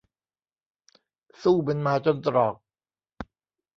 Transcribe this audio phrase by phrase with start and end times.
[1.41, 2.55] สู้เหมือนหมาจนตรอก